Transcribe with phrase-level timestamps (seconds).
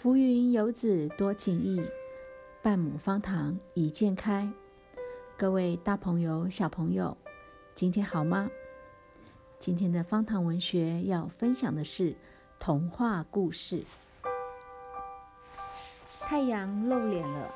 [0.00, 1.78] 浮云游子多情意，
[2.62, 4.50] 半亩方塘一鉴开。
[5.36, 7.14] 各位大朋友、小朋友，
[7.74, 8.48] 今天好吗？
[9.58, 12.16] 今天的方塘文学要分享的是
[12.58, 13.84] 童话故事。
[16.20, 17.50] 太阳露脸了，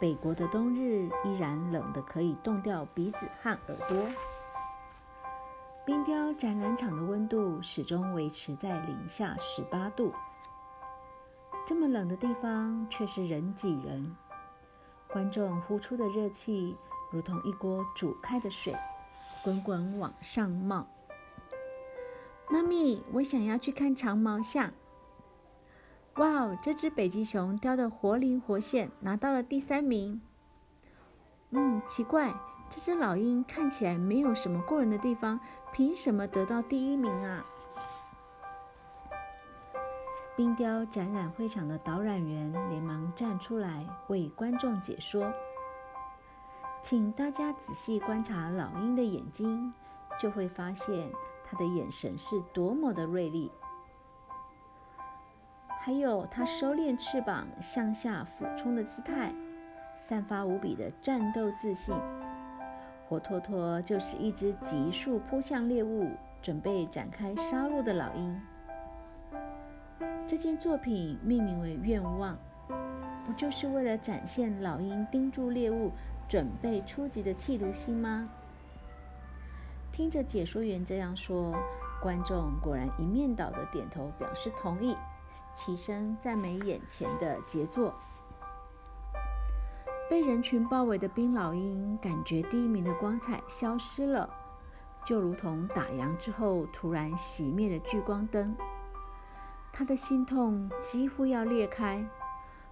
[0.00, 4.08] 北国的冬日依然冷得可以冻掉鼻子和耳朵。
[5.84, 10.10] 冰雕展览场的温度始终维持在零下十八度。
[11.66, 14.14] 这么冷的地方，却是人挤人。
[15.10, 16.76] 观众呼出的热气，
[17.10, 18.76] 如同一锅煮开的水，
[19.42, 20.86] 滚滚往上冒。
[22.50, 24.72] 妈咪，我想要去看长毛象。
[26.16, 30.20] 哇哦，这只北极熊雕得活灵活现，拿到了第三名。
[31.50, 32.34] 嗯，奇怪，
[32.68, 35.40] 这只老鹰看起来没有什么过人的地方，
[35.72, 37.46] 凭什么得到第一名啊？
[40.36, 45.32] 冰雕展览会场的导览员连忙站出来为观众解说
[46.82, 49.72] ：“请大家仔细观察老鹰的眼睛，
[50.20, 51.08] 就会发现
[51.44, 53.48] 它的眼神是多么的锐利。
[55.80, 59.32] 还有它收敛翅膀向下俯冲的姿态，
[59.96, 61.94] 散发无比的战斗自信，
[63.08, 66.10] 活脱脱就是一只急速扑向猎物、
[66.42, 68.36] 准备展开杀戮的老鹰。”
[70.26, 72.38] 这件作品命名为“愿望”，
[73.26, 75.92] 不就是为了展现老鹰盯住猎物、
[76.26, 78.30] 准备出击的气度心吗？
[79.92, 81.54] 听着解说员这样说，
[82.00, 84.96] 观众果然一面倒的点头表示同意，
[85.54, 87.94] 齐声赞美眼前的杰作。
[90.08, 94.28] 被人群包围的冰老鹰感觉第一名的光彩消失了，
[95.04, 98.56] 就如同打烊之后突然熄灭的聚光灯。
[99.76, 102.06] 他的心痛几乎要裂开，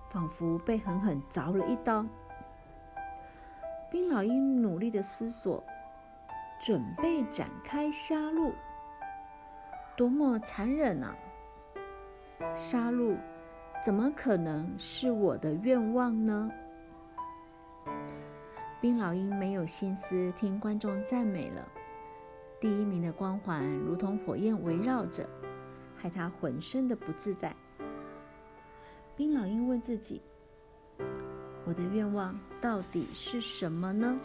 [0.08, 2.06] 仿佛被狠狠凿了一刀。
[3.90, 5.64] 冰老鹰努力的思索，
[6.64, 8.52] 准备展开杀戮。
[9.96, 11.12] 多么残忍啊！
[12.54, 13.16] 杀戮
[13.84, 16.52] 怎么可能是我的愿望呢？
[18.80, 21.66] 冰老鹰没有心思听观众赞美了，
[22.60, 25.28] 第一名的光环如同火焰围绕着。
[26.02, 27.54] 害他浑身的不自在。
[29.14, 30.20] 冰老鹰问自己
[31.64, 34.18] ：“我的愿望到底是什么呢？”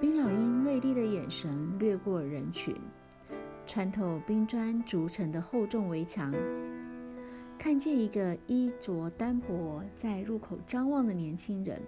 [0.00, 2.74] 冰老鹰锐利的眼神掠过人群，
[3.66, 6.32] 穿透冰砖筑成的厚重围墙，
[7.58, 11.82] 看见一个衣着单薄在入口张望的年轻人。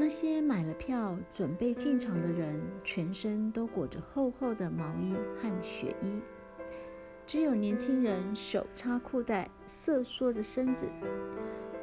[0.00, 6.18] 那些买了票准备进场的人，全身都裹着厚厚的毛衣和雪衣，
[7.26, 10.88] 只有年轻人手插裤袋，瑟缩着身子，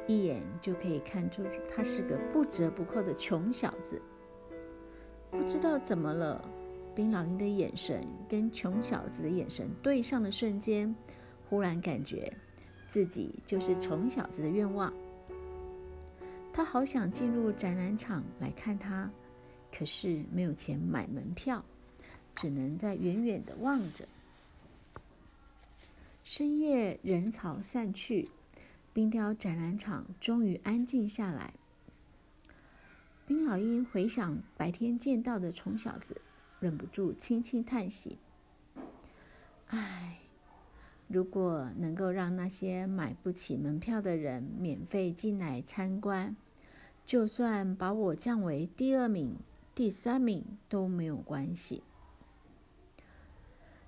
[0.08, 4.02] 一眼就可以看出他是个不折不扣的穷小子。
[5.30, 6.42] 不知道怎么了，
[6.96, 10.92] 冰老鹰的眼神跟穷小子的眼神对上的瞬间，
[11.48, 12.32] 忽然感觉
[12.88, 14.92] 自己就是穷小子的愿望。
[16.58, 19.08] 他好想进入展览场来看他，
[19.72, 21.64] 可是没有钱买门票，
[22.34, 24.08] 只能在远远的望着。
[26.24, 28.28] 深夜人潮散去，
[28.92, 31.54] 冰雕展览场终于安静下来。
[33.24, 36.20] 冰老鹰回想白天见到的穷小子，
[36.58, 38.18] 忍不住轻轻叹息
[39.70, 40.18] ：“唉，
[41.06, 46.34] 如果能够让那些买不起门票的人免费进来参观。”
[47.08, 49.38] 就算把我降为第二名、
[49.74, 51.82] 第三名都没有关系。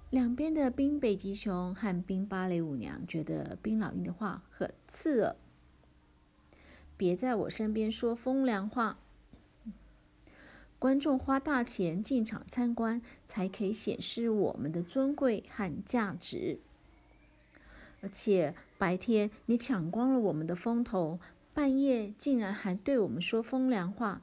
[0.09, 5.37] 两边的冰北极熊和冰芭蕾舞娘觉得冰老鹰的话很刺耳。
[6.97, 8.99] 别在我身边说风凉话。
[10.79, 16.59] 观众花大钱进场参观，才可以显示我们的尊贵和价值。
[18.01, 21.21] 而且白天你抢光了我们的风头。
[21.53, 24.23] 半夜竟然还对我们说风凉话，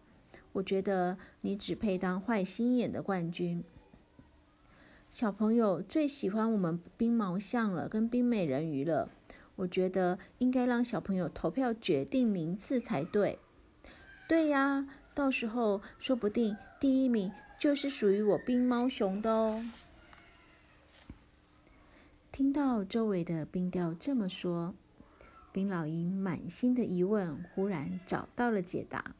[0.54, 3.64] 我觉得你只配当坏心眼的冠军。
[5.10, 9.10] 小朋友最喜欢我们冰毛象了，跟冰美人鱼了。
[9.58, 13.40] 我觉得应该让小朋友投票决定名次才对。
[14.28, 19.66] 对呀，到时候说不定第一名就是属于我冰猫熊的哦。
[22.32, 24.76] 听到周围的冰雕这么说。
[25.58, 29.16] 冰老鹰满心的疑问忽然找到了解答。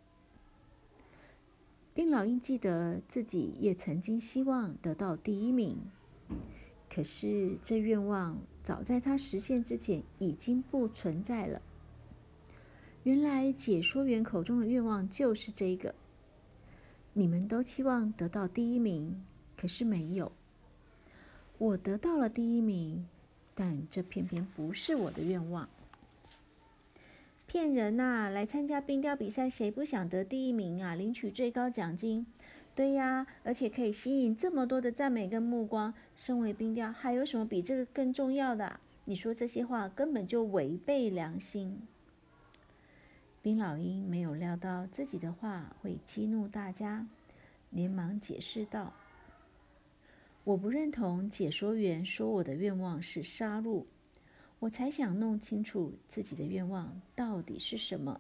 [1.96, 5.80] 冰老鹰记得自己也曾经希望得到第一名，
[6.88, 11.60] 可是这愿望早在他实现之前已经不存在了。
[13.02, 15.96] 原来解说员口中的愿望就是这个。
[17.14, 19.26] 你们都期望得到第一名，
[19.60, 20.32] 可是没有。
[21.58, 23.08] 我得到了第一名，
[23.56, 25.68] 但这偏偏不是我的愿望。
[27.48, 28.30] 骗人呐！
[28.30, 30.96] 来参加冰雕比赛，谁不想得第一名啊？
[30.96, 32.28] 领取最高奖金。
[32.76, 35.94] 对呀，而且可以吸引这么多的赞美跟目光。
[36.18, 38.82] 身为冰雕，还有什么比这个更重要的？
[39.06, 41.82] 你说这些话根本就违背良心。
[43.42, 47.08] 冰老鹰没有料到自己的话会激怒大家，
[47.70, 48.94] 连忙解释道
[50.44, 53.86] ：“我不认同解说员说我的愿望是杀戮。”
[54.60, 58.20] 我才想弄清楚自己的愿望到底是什么，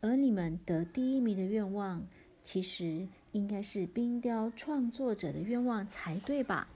[0.00, 2.04] 而你们得第一名的愿望，
[2.42, 6.68] 其实应该是冰雕创作者的愿望才对吧？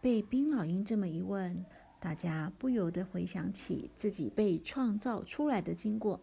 [0.00, 1.64] 被冰老鹰这么一问，
[1.98, 6.20] 大家不由得回想起自己被创造出来的经过。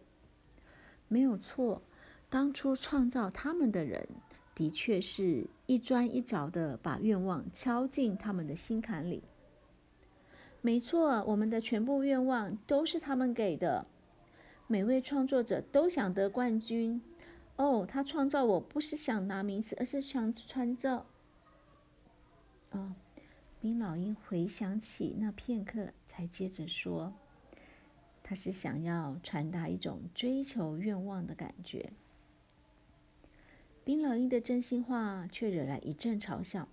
[1.08, 1.82] 没有错，
[2.30, 4.08] 当初创造他们的人，
[4.54, 9.22] 的确是一砖一凿的把愿望敲进他们的心坎里。
[10.66, 13.86] 没错，我们的全部愿望都是他们给的。
[14.66, 17.00] 每位创作者都想得冠军。
[17.54, 21.06] 哦，他创造我不是想拿名次，而是想创造。
[22.72, 22.96] 哦，
[23.60, 27.14] 冰老鹰回想起那片刻，才接着说
[28.24, 31.92] ：“他是想要传达一种追求愿望的感觉。”
[33.86, 36.66] 冰老鹰的真心话却惹来一阵嘲笑。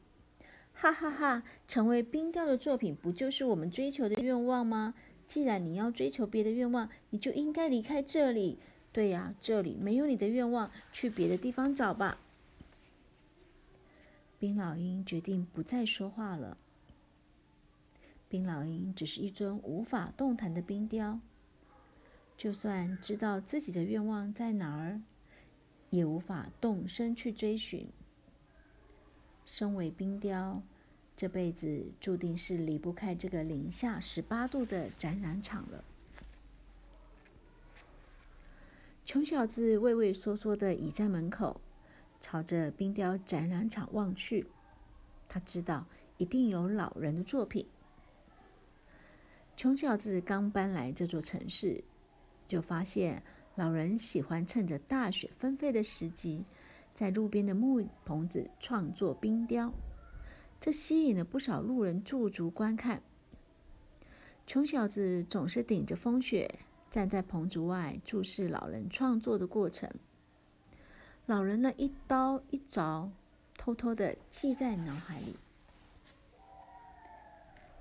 [0.74, 1.44] 哈哈哈！
[1.68, 4.96] 成为冰雕的作品，不就是我们追求的愿望吗？
[5.26, 8.60] 既然你要追求别的愿望，你就应该离开这里。
[8.92, 12.20] 对呀，这里没有你的愿望，去别的地方找吧。
[14.38, 16.58] 冰老鹰决定不再说话了。
[18.28, 21.20] 冰老鹰只是一尊无法动弹的冰雕，
[22.36, 25.02] 就算知道自己的愿望在哪儿，
[25.92, 27.88] 也无法动身去追寻。
[29.46, 30.62] 身为冰雕，
[31.16, 35.84] 这辈子注定是离不开这个零下十八度的展览场了。
[39.06, 41.60] 穷小子畏畏缩缩的倚在门口，
[42.22, 44.48] 朝着冰雕展览场望去。
[45.28, 45.86] 他知道
[46.18, 47.68] 一定有老人的作品。
[49.58, 51.84] 穷小子刚搬来这座城市，
[52.46, 53.22] 就发现
[53.56, 56.46] 老人喜欢趁着大雪纷飞的时机。
[56.94, 59.74] 在路边的木棚子创作冰雕，
[60.60, 63.02] 这吸引了不少路人驻足观看。
[64.46, 66.60] 穷小子总是顶着风雪，
[66.92, 69.90] 站在棚子外注视老人创作的过程。
[71.26, 73.10] 老人呢一刀一凿，
[73.58, 75.38] 偷偷的记在脑海里。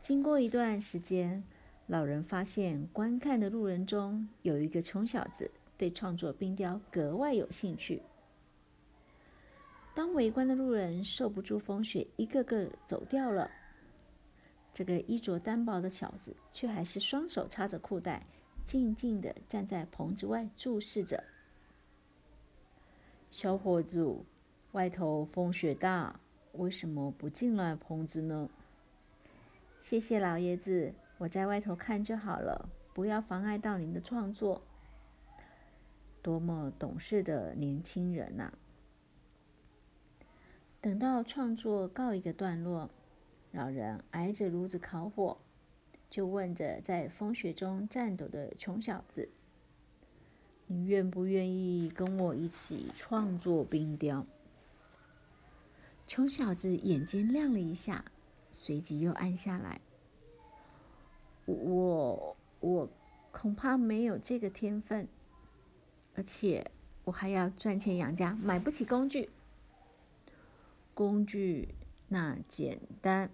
[0.00, 1.44] 经过一段时间，
[1.86, 8.02] 老人发现观看的路人中有一个穷小子，对创作冰雕格外有兴趣。
[9.94, 13.50] 当围观的路人受不住风雪，一个个走掉了，
[14.72, 18.26] 这个衣着单薄的小子却还是双手插着裤袋，
[18.64, 21.22] 静静地站在棚子外注视着。
[23.30, 24.16] 小伙子，
[24.72, 26.18] 外头风雪大，
[26.52, 28.48] 为什么不进来棚子呢？
[29.78, 34.62] 谢谢老爷子，我在外头看就好了，不要妨碍到您的创作。
[36.22, 38.52] 多么懂事的年轻人呐！
[40.82, 42.91] 等到创作告一个段落，
[43.53, 45.39] 老人挨着炉子烤火，
[46.10, 49.29] 就问着在风雪中颤抖的穷小子
[50.67, 54.24] ：“你愿不愿意跟我一起创作冰雕？”
[56.05, 58.05] 穷小子眼睛亮了一下，
[58.51, 59.81] 随即又暗下来
[61.46, 62.89] ：“我我
[63.31, 65.06] 恐怕没有这个天分，
[66.17, 66.72] 而且
[67.05, 69.31] 我还要赚钱养家，买不起工具。”
[70.94, 71.75] 工具
[72.08, 73.31] 那简单。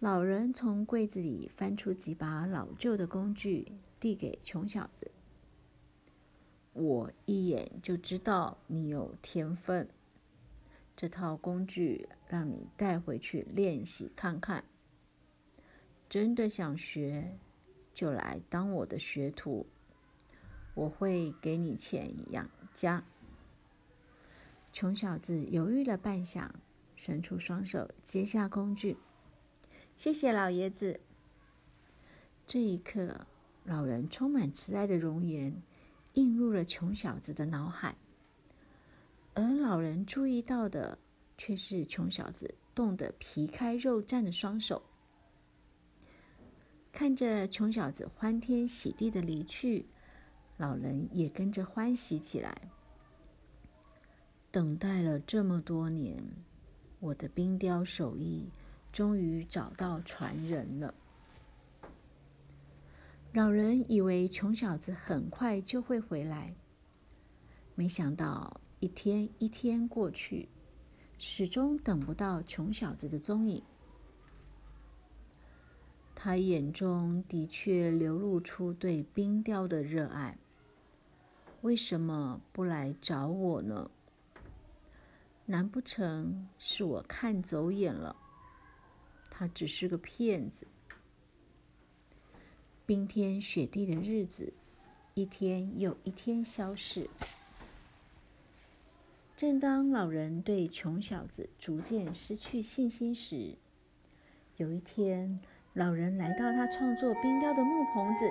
[0.00, 5.10] 老人从柜子里翻出几把老旧的工具，递给穷小子。
[6.72, 9.88] 我一眼就知道你有天分。
[10.96, 14.64] 这套工具让你带回去练习看看。
[16.08, 17.38] 真的想学，
[17.94, 19.66] 就来当我的学徒。
[20.74, 23.04] 我会给你钱养家。
[24.74, 26.50] 穷小子犹豫了半晌，
[26.96, 28.96] 伸出双手接下工具。
[29.94, 30.98] 谢谢老爷子。
[32.44, 33.24] 这一刻，
[33.62, 35.62] 老人充满慈爱的容颜
[36.14, 37.96] 映入了穷小子的脑海，
[39.34, 40.98] 而老人注意到的
[41.38, 44.82] 却是穷小子冻得皮开肉绽的双手。
[46.90, 49.86] 看着穷小子欢天喜地的离去，
[50.56, 52.72] 老人也跟着欢喜起来。
[54.54, 56.16] 等待了这么多年，
[57.00, 58.48] 我的冰雕手艺
[58.92, 60.94] 终于找到传人了。
[63.32, 66.54] 老人以为穷小子很快就会回来，
[67.74, 70.48] 没想到一天一天过去，
[71.18, 73.60] 始终等不到穷小子的踪影。
[76.14, 80.38] 他眼中的确流露出对冰雕的热爱，
[81.62, 83.90] 为什么不来找我呢？
[85.46, 88.16] 难不成是我看走眼了？
[89.30, 90.66] 他只是个骗子。
[92.86, 94.54] 冰天雪地的日子，
[95.12, 97.10] 一天又一天消逝。
[99.36, 103.56] 正当老人对穷小子逐渐失去信心时，
[104.56, 105.40] 有一天，
[105.74, 108.30] 老人来到他创作冰雕的木棚子，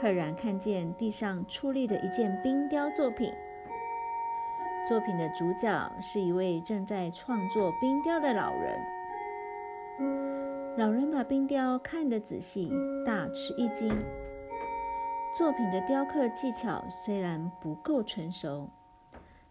[0.00, 3.30] 赫然看见地上矗立着一件冰雕作品。
[4.88, 8.80] 作品的主角是一位正在创作冰雕的老人。
[10.78, 12.72] 老人把冰雕看得仔细，
[13.04, 13.86] 大吃一惊。
[15.36, 18.70] 作品的雕刻技巧虽然不够成熟，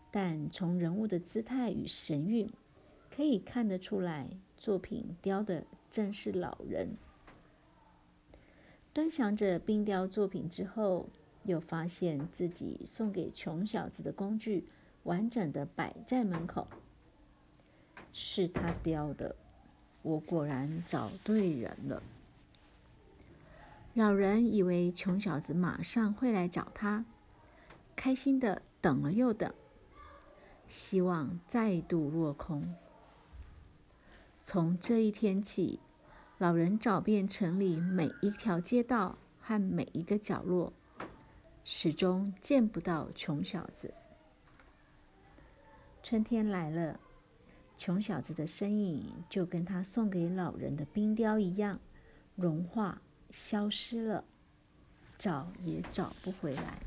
[0.09, 2.51] 但从人物的姿态与神韵，
[3.15, 4.27] 可以看得出来，
[4.57, 6.97] 作品雕的正是老人。
[8.91, 11.05] 端详着冰雕作品之后，
[11.43, 14.67] 又发现自己送给穷小子的工具
[15.07, 16.67] 完整的摆在门口，
[18.11, 19.37] 是他雕的。
[20.01, 22.03] 我果然找对人了。
[23.93, 27.05] 老人以为穷小子马上会来找他，
[27.95, 29.53] 开心的等了又等，
[30.67, 32.75] 希望再度落空。
[34.43, 35.79] 从这一天起，
[36.37, 40.73] 老人找遍城里每一条街道和每一个角落，
[41.63, 43.93] 始终见不到穷小子。
[46.09, 47.01] 春天来了。
[47.75, 51.81] 穷小子的身影就跟他送给老人的冰雕一样，
[52.37, 54.23] 融化消失了，
[55.19, 56.81] 找也找不回来。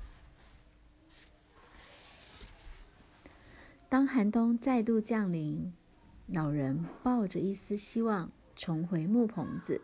[3.91, 5.71] 当寒冬再度降临，
[6.27, 9.83] 老人抱着一丝希望重回木棚子。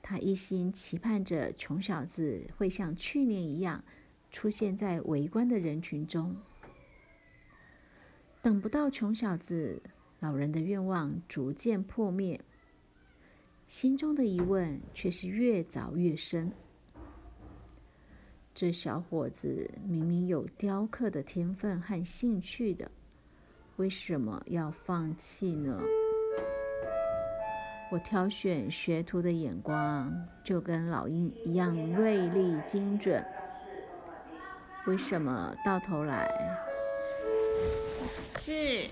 [0.00, 3.82] 他一心期盼着穷小子会像去年一样，
[4.30, 6.36] 出现在围观的人群中。
[8.46, 9.82] 等不到穷小子，
[10.20, 12.40] 老人的愿望逐渐破灭，
[13.66, 16.52] 心中的疑问却是越凿越深。
[18.54, 22.88] 这小伙子明明有雕刻的天分和兴趣的，
[23.78, 25.82] 为什么要放弃呢？
[27.90, 33.26] 我挑选学徒的眼光就跟老鹰一样锐利精准，
[34.86, 36.30] 为什么到头来？
[38.34, 38.90] 7